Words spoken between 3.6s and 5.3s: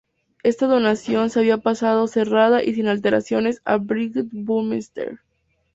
a Brigitte Baumeister.